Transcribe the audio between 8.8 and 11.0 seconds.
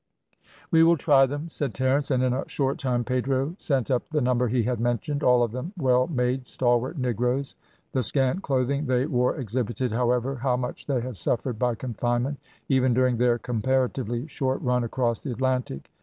they wore exhibited, however, how much